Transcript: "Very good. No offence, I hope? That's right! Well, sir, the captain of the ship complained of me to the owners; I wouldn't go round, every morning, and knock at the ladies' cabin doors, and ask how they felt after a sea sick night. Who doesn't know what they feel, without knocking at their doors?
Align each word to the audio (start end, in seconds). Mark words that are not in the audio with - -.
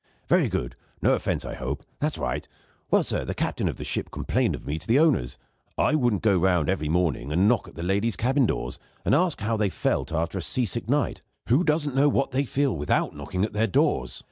"Very 0.27 0.49
good. 0.49 0.75
No 1.03 1.13
offence, 1.13 1.45
I 1.45 1.53
hope? 1.53 1.83
That's 1.99 2.17
right! 2.17 2.47
Well, 2.89 3.03
sir, 3.03 3.23
the 3.23 3.35
captain 3.35 3.67
of 3.67 3.75
the 3.75 3.83
ship 3.83 4.09
complained 4.09 4.55
of 4.55 4.65
me 4.65 4.79
to 4.79 4.87
the 4.87 4.97
owners; 4.97 5.37
I 5.77 5.93
wouldn't 5.93 6.23
go 6.23 6.39
round, 6.39 6.69
every 6.69 6.89
morning, 6.89 7.31
and 7.31 7.47
knock 7.47 7.67
at 7.67 7.75
the 7.75 7.83
ladies' 7.83 8.15
cabin 8.15 8.47
doors, 8.47 8.79
and 9.05 9.13
ask 9.13 9.41
how 9.41 9.57
they 9.57 9.69
felt 9.69 10.11
after 10.11 10.39
a 10.39 10.41
sea 10.41 10.65
sick 10.65 10.89
night. 10.89 11.21
Who 11.49 11.63
doesn't 11.63 11.93
know 11.93 12.09
what 12.09 12.31
they 12.31 12.45
feel, 12.45 12.75
without 12.75 13.15
knocking 13.15 13.45
at 13.45 13.53
their 13.53 13.67
doors? 13.67 14.19